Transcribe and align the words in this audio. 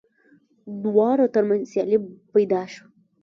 د 0.69 0.71
دواړو 0.83 1.25
تر 1.35 1.43
منځ 1.49 1.61
سیالي 1.71 1.97
پیدا 2.33 2.61
شوه 2.73 2.87